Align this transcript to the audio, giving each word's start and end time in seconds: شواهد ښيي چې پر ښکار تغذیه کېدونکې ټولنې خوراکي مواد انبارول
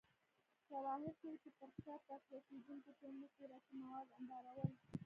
شواهد 0.67 1.13
ښيي 1.19 1.33
چې 1.43 1.49
پر 1.57 1.69
ښکار 1.75 1.99
تغذیه 2.07 2.39
کېدونکې 2.47 2.91
ټولنې 2.99 3.27
خوراکي 3.33 3.73
مواد 3.81 4.07
انبارول 4.17 4.71